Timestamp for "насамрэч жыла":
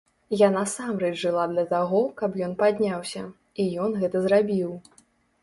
0.53-1.43